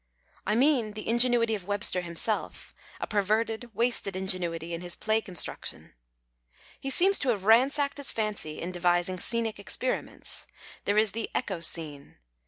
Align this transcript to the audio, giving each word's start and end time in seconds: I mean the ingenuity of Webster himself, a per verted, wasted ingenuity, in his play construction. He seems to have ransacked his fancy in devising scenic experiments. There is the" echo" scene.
I 0.47 0.55
mean 0.55 0.93
the 0.93 1.07
ingenuity 1.07 1.53
of 1.53 1.67
Webster 1.67 2.01
himself, 2.01 2.73
a 2.99 3.05
per 3.05 3.21
verted, 3.21 3.69
wasted 3.75 4.15
ingenuity, 4.15 4.73
in 4.73 4.81
his 4.81 4.95
play 4.95 5.21
construction. 5.21 5.93
He 6.79 6.89
seems 6.89 7.19
to 7.19 7.29
have 7.29 7.45
ransacked 7.45 7.97
his 7.99 8.09
fancy 8.09 8.59
in 8.59 8.71
devising 8.71 9.19
scenic 9.19 9.59
experiments. 9.59 10.47
There 10.85 10.97
is 10.97 11.11
the" 11.11 11.29
echo" 11.35 11.59
scene. 11.73 12.17